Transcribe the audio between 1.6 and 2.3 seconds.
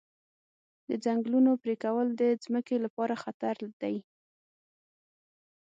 پرېکول د